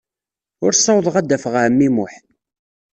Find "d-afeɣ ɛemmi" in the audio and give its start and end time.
1.27-1.89